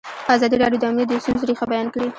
[0.35, 2.07] ازادي راډیو د امنیت د ستونزو رېښه بیان کړې.